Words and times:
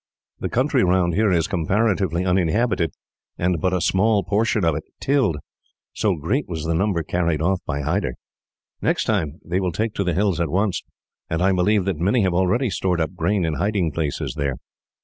The 0.39 0.49
country 0.49 0.83
round 0.83 1.13
here 1.13 1.31
is 1.31 1.45
comparatively 1.45 2.25
uninhabited, 2.25 2.91
and 3.37 3.61
but 3.61 3.71
a 3.71 3.79
small 3.79 4.23
portion 4.23 4.65
of 4.65 4.73
it 4.73 4.83
tilled, 4.99 5.37
so 5.93 6.15
great 6.15 6.47
was 6.47 6.63
the 6.65 6.73
number 6.73 7.03
carried 7.03 7.39
off 7.39 7.61
by 7.67 7.81
Hyder. 7.81 8.15
Next 8.81 9.03
time 9.03 9.39
they 9.45 9.59
will 9.59 9.71
take 9.71 9.93
to 9.93 10.03
the 10.03 10.15
hills 10.15 10.39
at 10.41 10.49
once, 10.49 10.81
and 11.29 11.39
I 11.39 11.51
believe 11.51 11.85
that 11.85 11.99
many 11.99 12.23
have 12.23 12.33
already 12.33 12.71
stored 12.71 12.99
up 12.99 13.13
grain 13.13 13.45
in 13.45 13.57
hiding 13.57 13.91
places 13.91 14.33
there. 14.35 14.55